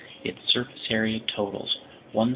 Its 0.23 0.39
surface 0.51 0.87
area 0.89 1.19
totals 1.19 1.77
1,011. 2.13 2.29